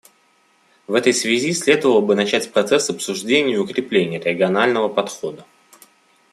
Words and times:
В 0.87 0.95
этой 0.95 1.13
связи 1.13 1.53
следовало 1.53 2.01
бы 2.01 2.15
начать 2.15 2.51
процесс 2.51 2.89
обсуждения 2.89 3.53
и 3.53 3.57
укрепления 3.57 4.19
регионального 4.19 4.87
подхода. 4.89 5.45